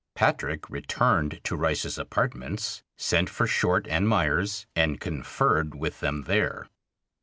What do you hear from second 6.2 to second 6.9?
there.